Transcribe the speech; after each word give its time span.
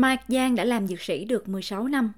Mike 0.00 0.22
Giang 0.28 0.54
đã 0.54 0.64
làm 0.64 0.86
dược 0.86 1.00
sĩ 1.00 1.24
được 1.24 1.48
16 1.48 1.88
năm. 1.88 2.12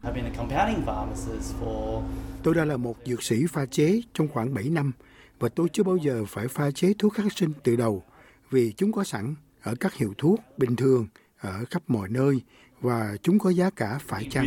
Tôi 2.42 2.54
đã 2.54 2.64
là 2.64 2.76
một 2.76 2.96
dược 3.04 3.22
sĩ 3.22 3.46
pha 3.46 3.66
chế 3.66 4.02
trong 4.14 4.28
khoảng 4.28 4.54
7 4.54 4.64
năm 4.64 4.92
và 5.38 5.48
tôi 5.48 5.68
chưa 5.72 5.82
bao 5.82 5.96
giờ 5.96 6.24
phải 6.28 6.48
pha 6.48 6.70
chế 6.70 6.92
thuốc 6.98 7.14
kháng 7.14 7.30
sinh 7.30 7.52
từ 7.62 7.76
đầu 7.76 8.02
vì 8.50 8.72
chúng 8.76 8.92
có 8.92 9.04
sẵn 9.04 9.34
ở 9.62 9.74
các 9.80 9.94
hiệu 9.94 10.14
thuốc 10.18 10.40
bình 10.56 10.76
thường 10.76 11.06
ở 11.40 11.64
khắp 11.70 11.82
mọi 11.86 12.08
nơi 12.08 12.40
và 12.80 13.16
chúng 13.22 13.38
có 13.38 13.50
giá 13.50 13.70
cả 13.70 13.98
phải 14.06 14.26
chăng. 14.30 14.46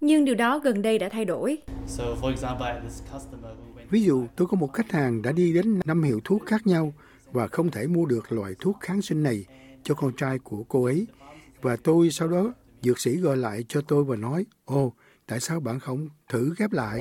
Nhưng 0.00 0.24
điều 0.24 0.34
đó 0.34 0.58
gần 0.58 0.82
đây 0.82 0.98
đã 0.98 1.08
thay 1.08 1.24
đổi. 1.24 1.58
Ví 3.90 4.02
dụ, 4.02 4.26
tôi 4.36 4.48
có 4.48 4.56
một 4.56 4.72
khách 4.72 4.92
hàng 4.92 5.22
đã 5.22 5.32
đi 5.32 5.52
đến 5.52 5.80
năm 5.84 6.02
hiệu 6.02 6.20
thuốc 6.24 6.46
khác 6.46 6.66
nhau 6.66 6.94
và 7.32 7.46
không 7.46 7.70
thể 7.70 7.86
mua 7.86 8.06
được 8.06 8.32
loại 8.32 8.54
thuốc 8.60 8.76
kháng 8.80 9.02
sinh 9.02 9.22
này 9.22 9.44
cho 9.82 9.94
con 9.94 10.12
trai 10.16 10.38
của 10.38 10.64
cô 10.68 10.84
ấy. 10.84 11.06
Và 11.64 11.76
tôi 11.76 12.10
sau 12.10 12.28
đó, 12.28 12.52
dược 12.82 13.00
sĩ 13.00 13.16
gọi 13.16 13.36
lại 13.36 13.64
cho 13.68 13.80
tôi 13.80 14.04
và 14.04 14.16
nói, 14.16 14.46
ồ, 14.64 14.92
tại 15.26 15.40
sao 15.40 15.60
bạn 15.60 15.80
không 15.80 16.08
thử 16.28 16.54
ghép 16.58 16.72
lại? 16.72 17.00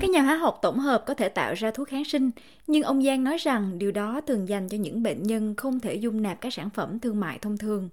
Các 0.00 0.10
nhà 0.10 0.22
hóa 0.22 0.36
học 0.36 0.58
tổng 0.62 0.78
hợp 0.78 1.04
có 1.06 1.14
thể 1.14 1.28
tạo 1.28 1.54
ra 1.54 1.70
thuốc 1.70 1.88
kháng 1.88 2.04
sinh, 2.04 2.30
nhưng 2.66 2.82
ông 2.82 3.02
Giang 3.04 3.24
nói 3.24 3.36
rằng 3.38 3.78
điều 3.78 3.92
đó 3.92 4.20
thường 4.26 4.48
dành 4.48 4.68
cho 4.68 4.78
những 4.78 5.02
bệnh 5.02 5.22
nhân 5.22 5.54
không 5.56 5.80
thể 5.80 5.94
dung 5.94 6.22
nạp 6.22 6.40
các 6.40 6.52
sản 6.52 6.70
phẩm 6.70 6.98
thương 6.98 7.20
mại 7.20 7.38
thông 7.38 7.58
thường. 7.58 7.88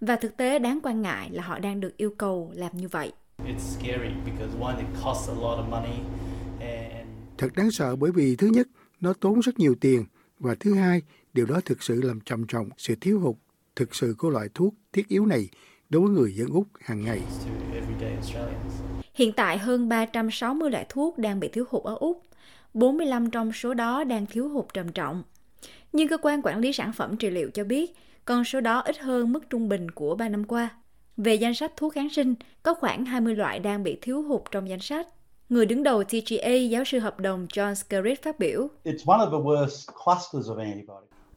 Và 0.00 0.16
thực 0.16 0.36
tế 0.36 0.58
đáng 0.58 0.78
quan 0.82 1.02
ngại 1.02 1.30
là 1.32 1.42
họ 1.42 1.58
đang 1.58 1.80
được 1.80 1.96
yêu 1.96 2.14
cầu 2.18 2.52
làm 2.54 2.76
như 2.76 2.88
vậy. 2.88 3.12
Thật 7.38 7.48
đáng 7.56 7.70
sợ 7.70 7.96
bởi 7.96 8.12
vì 8.12 8.36
thứ 8.36 8.46
nhất, 8.46 8.68
nó 9.00 9.12
tốn 9.12 9.40
rất 9.40 9.58
nhiều 9.58 9.74
tiền 9.80 10.04
và 10.38 10.54
thứ 10.60 10.74
hai, 10.74 11.02
điều 11.32 11.46
đó 11.46 11.60
thực 11.64 11.82
sự 11.82 12.02
làm 12.02 12.20
trầm 12.20 12.46
trọng 12.46 12.68
sự 12.78 12.94
thiếu 13.00 13.20
hụt 13.20 13.36
thực 13.80 13.94
sự 13.94 14.14
của 14.18 14.30
loại 14.30 14.48
thuốc 14.54 14.74
thiết 14.92 15.08
yếu 15.08 15.26
này 15.26 15.48
đối 15.90 16.02
với 16.02 16.10
người 16.10 16.34
dân 16.34 16.48
Úc 16.48 16.66
hàng 16.80 17.04
ngày. 17.04 17.20
Hiện 19.14 19.32
tại 19.32 19.58
hơn 19.58 19.88
360 19.88 20.70
loại 20.70 20.86
thuốc 20.88 21.18
đang 21.18 21.40
bị 21.40 21.48
thiếu 21.48 21.64
hụt 21.70 21.84
ở 21.84 21.96
Úc. 22.00 22.22
45 22.74 23.30
trong 23.30 23.52
số 23.52 23.74
đó 23.74 24.04
đang 24.04 24.26
thiếu 24.26 24.48
hụt 24.48 24.64
trầm 24.74 24.92
trọng. 24.92 25.22
Nhưng 25.92 26.08
cơ 26.08 26.16
quan 26.22 26.40
quản 26.42 26.58
lý 26.58 26.72
sản 26.72 26.92
phẩm 26.92 27.16
trị 27.16 27.30
liệu 27.30 27.50
cho 27.50 27.64
biết 27.64 27.96
con 28.24 28.44
số 28.44 28.60
đó 28.60 28.80
ít 28.80 28.98
hơn 28.98 29.32
mức 29.32 29.50
trung 29.50 29.68
bình 29.68 29.90
của 29.90 30.16
3 30.16 30.28
năm 30.28 30.44
qua. 30.44 30.70
Về 31.16 31.34
danh 31.34 31.54
sách 31.54 31.72
thuốc 31.76 31.92
kháng 31.92 32.10
sinh, 32.10 32.34
có 32.62 32.74
khoảng 32.74 33.04
20 33.04 33.34
loại 33.34 33.58
đang 33.58 33.82
bị 33.82 33.98
thiếu 34.02 34.22
hụt 34.22 34.42
trong 34.50 34.68
danh 34.68 34.80
sách. 34.80 35.08
Người 35.48 35.66
đứng 35.66 35.82
đầu 35.82 36.04
TGA, 36.04 36.52
giáo 36.70 36.84
sư 36.84 36.98
hợp 36.98 37.20
đồng 37.20 37.46
John 37.46 37.74
Skerritt 37.74 38.22
phát 38.22 38.38
biểu. 38.38 38.68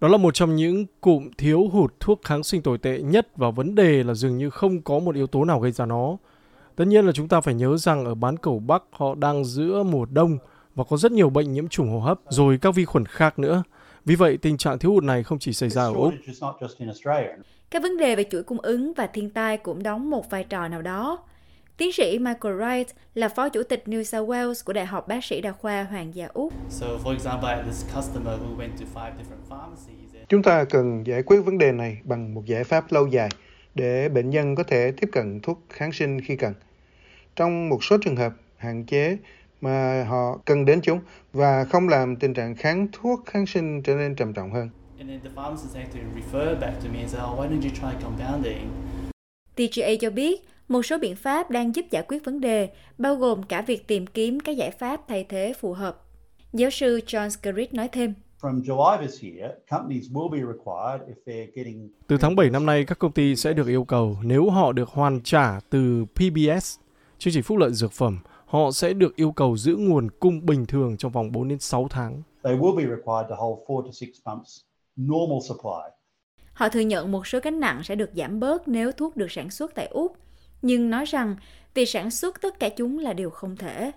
Đó 0.04 0.10
là 0.10 0.18
một 0.18 0.34
trong 0.34 0.56
những 0.56 0.86
cụm 1.02 1.30
thiếu 1.38 1.68
hụt 1.72 1.94
thuốc 2.00 2.22
kháng 2.24 2.44
sinh 2.44 2.62
tồi 2.62 2.78
tệ 2.78 3.02
nhất 3.02 3.28
và 3.36 3.50
vấn 3.50 3.76
đề 3.76 4.04
là 4.04 4.14
dường 4.14 4.38
như 4.38 4.50
không 4.50 4.82
có 4.82 5.00
một 5.00 5.16
yếu 5.16 5.28
tố 5.28 5.46
nào 5.46 5.60
gây 5.60 5.72
ra 5.72 5.86
nó. 5.86 6.18
Tất 6.76 6.86
nhiên 6.86 7.06
là 7.06 7.12
chúng 7.12 7.28
ta 7.28 7.42
phải 7.42 7.54
nhớ 7.54 7.78
rằng 7.78 8.06
ở 8.06 8.16
bán 8.16 8.38
cầu 8.38 8.60
Bắc 8.60 8.84
họ 8.92 9.16
đang 9.16 9.46
giữa 9.46 9.84
mùa 9.84 10.06
đông 10.06 10.38
và 10.76 10.84
có 10.84 10.98
rất 10.98 11.12
nhiều 11.12 11.30
bệnh 11.30 11.52
nhiễm 11.54 11.68
trùng 11.68 11.90
hô 11.90 12.00
hấp, 12.00 12.20
rồi 12.30 12.58
các 12.62 12.76
vi 12.76 12.86
khuẩn 12.86 13.06
khác 13.06 13.40
nữa. 13.40 13.64
Vì 14.06 14.16
vậy, 14.16 14.38
tình 14.38 14.58
trạng 14.58 14.80
thiếu 14.80 14.92
hụt 14.92 15.04
này 15.04 15.24
không 15.24 15.40
chỉ 15.40 15.54
xảy 15.54 15.70
ra 15.70 15.84
ở 15.84 15.94
Úc. 15.94 16.14
Các 17.72 17.82
vấn 17.82 17.98
đề 17.98 18.16
về 18.16 18.24
chuỗi 18.32 18.44
cung 18.44 18.60
ứng 18.60 18.94
và 18.94 19.08
thiên 19.08 19.30
tai 19.30 19.58
cũng 19.58 19.84
đóng 19.84 20.10
một 20.10 20.30
vai 20.30 20.44
trò 20.44 20.68
nào 20.68 20.82
đó. 20.82 21.20
Tiến 21.78 21.92
sĩ 21.92 22.20
Michael 22.20 22.56
Wright 22.56 22.86
là 23.14 23.30
phó 23.30 23.50
chủ 23.50 23.64
tịch 23.64 23.84
New 23.86 24.04
South 24.04 24.30
Wales 24.30 24.54
của 24.66 24.74
Đại 24.74 24.86
học 24.86 25.08
Bác 25.08 25.24
sĩ 25.24 25.42
Đa 25.42 25.52
khoa 25.52 25.84
Hoàng 25.84 26.16
gia 26.16 26.28
Úc. 26.34 26.54
Chúng 30.30 30.44
ta 30.44 30.64
cần 30.64 31.08
giải 31.08 31.24
quyết 31.24 31.42
vấn 31.42 31.58
đề 31.58 31.72
này 31.72 31.98
bằng 32.04 32.34
một 32.34 32.46
giải 32.46 32.64
pháp 32.64 32.92
lâu 32.92 33.08
dài 33.08 33.30
để 33.76 34.10
bệnh 34.10 34.30
nhân 34.30 34.56
có 34.56 34.64
thể 34.64 34.92
tiếp 34.92 35.10
cận 35.12 35.40
thuốc 35.40 35.62
kháng 35.70 35.92
sinh 35.92 36.22
khi 36.22 36.36
cần. 36.36 36.54
Trong 37.36 37.70
một 37.70 37.84
số 37.84 37.98
trường 37.98 38.16
hợp, 38.16 38.34
hạn 38.58 38.86
chế 38.86 39.18
mà 39.62 40.04
họ 40.04 40.40
cần 40.46 40.66
đến 40.66 40.80
chúng 40.84 41.00
và 41.34 41.66
không 41.66 41.90
làm 41.90 42.16
tình 42.16 42.34
trạng 42.34 42.56
kháng 42.56 42.88
thuốc 42.92 43.26
kháng 43.26 43.46
sinh 43.46 43.82
trở 43.82 43.96
nên 43.96 44.16
trầm 44.16 44.34
trọng 44.34 44.52
hơn. 44.52 44.70
TGA 49.56 49.90
cho 50.02 50.10
biết 50.10 50.48
một 50.68 50.86
số 50.86 50.98
biện 50.98 51.16
pháp 51.16 51.50
đang 51.52 51.76
giúp 51.76 51.86
giải 51.92 52.04
quyết 52.08 52.26
vấn 52.26 52.42
đề, 52.42 52.70
bao 52.98 53.16
gồm 53.16 53.44
cả 53.44 53.62
việc 53.62 53.88
tìm 53.88 54.08
kiếm 54.08 54.40
các 54.40 54.52
giải 54.52 54.72
pháp 54.72 55.02
thay 55.08 55.26
thế 55.30 55.54
phù 55.60 55.74
hợp. 55.74 56.02
Giáo 56.54 56.70
sư 56.70 57.00
John 57.08 57.30
Skerritt 57.30 57.74
nói 57.74 57.90
thêm. 57.92 58.14
Từ 62.08 62.18
tháng 62.18 62.36
7 62.36 62.50
năm 62.50 62.66
nay, 62.66 62.86
các 62.86 63.00
công 63.00 63.12
ty 63.12 63.36
sẽ 63.36 63.54
được 63.54 63.68
yêu 63.68 63.84
cầu 63.84 64.18
nếu 64.24 64.50
họ 64.50 64.72
được 64.72 64.90
hoàn 64.90 65.22
trả 65.24 65.60
từ 65.70 66.06
PBS, 66.06 66.78
chương 67.18 67.34
trình 67.34 67.44
phúc 67.44 67.58
lợi 67.58 67.72
dược 67.72 67.92
phẩm, 67.92 68.20
họ 68.46 68.72
sẽ 68.72 68.94
được 68.94 69.16
yêu 69.16 69.32
cầu 69.32 69.58
giữ 69.58 69.76
nguồn 69.76 70.10
cung 70.20 70.46
bình 70.46 70.66
thường 70.66 70.98
trong 70.98 71.12
vòng 71.12 71.32
4 71.32 71.48
đến 71.48 71.60
6 71.60 71.88
tháng. 71.90 72.22
Họ 76.54 76.70
thừa 76.70 76.80
nhận 76.80 77.12
một 77.12 77.28
số 77.28 77.40
gánh 77.44 77.60
nặng 77.60 77.84
sẽ 77.84 77.96
được 77.96 78.10
giảm 78.16 78.40
bớt 78.40 78.68
nếu 78.68 78.92
thuốc 78.92 79.18
được 79.18 79.32
sản 79.32 79.50
xuất 79.50 79.76
tại 79.76 79.88
Úc, 79.88 80.18
nhưng 80.62 80.90
nói 80.90 81.06
rằng 81.06 81.36
việc 81.74 81.86
sản 81.86 82.12
xuất 82.12 82.42
tất 82.42 82.60
cả 82.60 82.70
chúng 82.70 83.00
là 83.00 83.14
điều 83.14 83.30
không 83.30 83.56
thể. 83.56 83.92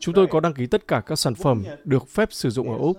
Chúng 0.00 0.14
tôi 0.14 0.26
có 0.26 0.40
đăng 0.40 0.54
ký 0.54 0.66
tất 0.66 0.88
cả 0.88 1.00
các 1.06 1.18
sản 1.18 1.34
phẩm 1.34 1.64
được 1.84 2.08
phép 2.08 2.28
sử 2.32 2.50
dụng 2.50 2.70
ở 2.70 2.78
Úc. 2.78 2.96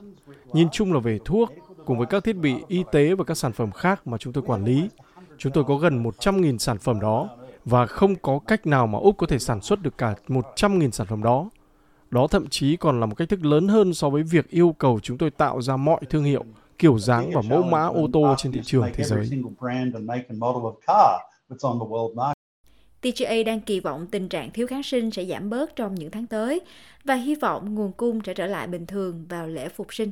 Nhìn 0.54 0.68
chung 0.72 0.94
là 0.94 1.00
về 1.00 1.20
thuốc, 1.26 1.50
cùng 1.86 1.98
với 1.98 2.08
các 2.08 2.24
thiết 2.24 2.36
bị 2.36 2.56
y 2.68 2.84
tế 2.92 3.16
và 3.16 3.24
các 3.24 3.38
sản 3.38 3.52
phẩm 3.52 3.72
khác 3.72 4.08
mà 4.08 4.18
chúng 4.18 4.34
tôi 4.34 4.44
quản 4.48 4.66
lý. 4.66 4.90
Chúng 5.38 5.52
tôi 5.52 5.64
có 5.64 5.76
gần 5.76 6.04
100.000 6.04 6.58
sản 6.58 6.78
phẩm 6.78 7.00
đó 7.00 7.30
và 7.66 7.86
không 7.86 8.16
có 8.16 8.40
cách 8.48 8.68
nào 8.68 8.88
mà 8.88 9.00
Úc 9.00 9.18
có 9.18 9.28
thể 9.28 9.40
sản 9.40 9.62
xuất 9.62 9.82
được 9.82 9.98
cả 9.98 10.16
100.000 10.28 10.92
sản 10.92 11.08
phẩm 11.08 11.24
đó. 11.24 11.50
Đó 12.12 12.28
thậm 12.28 12.48
chí 12.48 12.78
còn 12.78 13.00
là 13.00 13.06
một 13.06 13.16
cách 13.16 13.30
thức 13.30 13.46
lớn 13.46 13.68
hơn 13.68 13.94
so 13.94 14.10
với 14.10 14.24
việc 14.24 14.50
yêu 14.50 14.76
cầu 14.78 15.00
chúng 15.04 15.18
tôi 15.18 15.32
tạo 15.32 15.62
ra 15.62 15.78
mọi 15.78 16.02
thương 16.10 16.24
hiệu, 16.24 16.46
kiểu 16.78 17.00
dáng 17.00 17.32
và 17.34 17.42
mẫu 17.42 17.64
mã 17.64 17.86
ô 17.86 18.08
tô 18.14 18.36
trên 18.38 18.52
thị 18.52 18.62
trường 18.64 18.86
thế 18.94 19.04
giới. 19.04 19.30
TGA 23.02 23.44
đang 23.46 23.62
kỳ 23.62 23.80
vọng 23.80 24.08
tình 24.12 24.30
trạng 24.30 24.52
thiếu 24.52 24.68
kháng 24.68 24.84
sinh 24.84 25.12
sẽ 25.12 25.26
giảm 25.26 25.50
bớt 25.50 25.76
trong 25.76 25.96
những 25.96 26.12
tháng 26.12 26.28
tới 26.28 26.62
và 27.04 27.16
hy 27.16 27.36
vọng 27.36 27.76
nguồn 27.76 27.92
cung 27.92 28.20
sẽ 28.26 28.34
trở 28.34 28.46
lại 28.46 28.68
bình 28.68 28.86
thường 28.86 29.26
vào 29.30 29.48
lễ 29.48 29.70
phục 29.70 29.94
sinh. 29.94 30.12